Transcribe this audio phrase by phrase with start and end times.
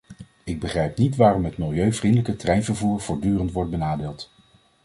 [0.43, 4.31] Ik begrijp niet waarom het milieuvriendelijke treinvervoer voortdurend wordt benadeeld.